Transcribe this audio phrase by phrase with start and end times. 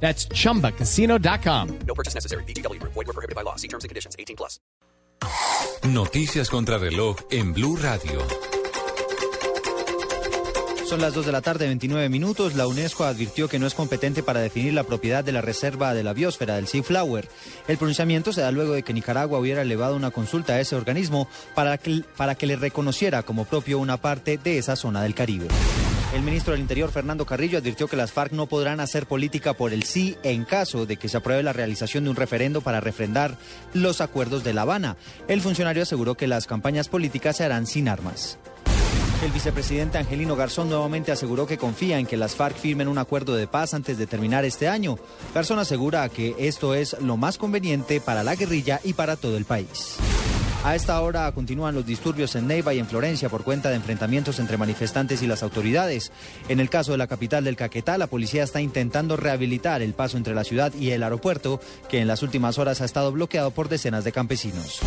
[0.00, 1.78] That's chumbacasino.com.
[1.86, 2.44] No purchase necessary.
[2.44, 2.80] BGW.
[2.82, 3.56] Void were prohibited by law.
[3.56, 4.14] See terms and conditions.
[4.18, 4.60] 18 plus.
[5.84, 8.26] Noticias contra reloj en Blue Radio.
[10.86, 12.54] Son las 2 de la tarde, 29 minutos.
[12.54, 16.04] La UNESCO advirtió que no es competente para definir la propiedad de la reserva de
[16.04, 17.28] la biosfera del Sea Flower.
[17.66, 21.28] El pronunciamiento se da luego de que Nicaragua hubiera elevado una consulta a ese organismo
[21.56, 25.48] para que, para que le reconociera como propio una parte de esa zona del Caribe.
[26.14, 29.72] El ministro del Interior, Fernando Carrillo, advirtió que las FARC no podrán hacer política por
[29.72, 33.36] el sí en caso de que se apruebe la realización de un referendo para refrendar
[33.74, 34.96] los acuerdos de La Habana.
[35.28, 38.38] El funcionario aseguró que las campañas políticas se harán sin armas.
[39.22, 43.34] El vicepresidente Angelino Garzón nuevamente aseguró que confía en que las FARC firmen un acuerdo
[43.34, 44.98] de paz antes de terminar este año.
[45.34, 49.44] Garzón asegura que esto es lo más conveniente para la guerrilla y para todo el
[49.44, 49.96] país.
[50.66, 54.40] A esta hora continúan los disturbios en Neiva y en Florencia por cuenta de enfrentamientos
[54.40, 56.10] entre manifestantes y las autoridades.
[56.48, 60.16] En el caso de la capital del Caquetá, la policía está intentando rehabilitar el paso
[60.16, 63.68] entre la ciudad y el aeropuerto, que en las últimas horas ha estado bloqueado por
[63.68, 64.80] decenas de campesinos.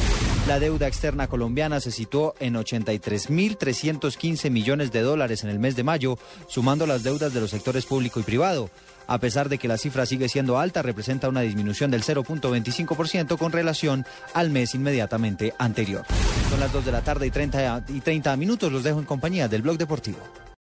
[0.49, 5.83] La deuda externa colombiana se situó en 83.315 millones de dólares en el mes de
[5.83, 6.19] mayo,
[6.49, 8.69] sumando las deudas de los sectores público y privado.
[9.09, 13.51] A pesar de que la cifra sigue siendo alta, representa una disminución del 0.25% con
[13.51, 16.05] relación al mes inmediatamente anterior.
[16.51, 18.71] Son las 2 de la tarde y 30, y 30 minutos.
[18.71, 20.19] Los dejo en compañía del Blog Deportivo.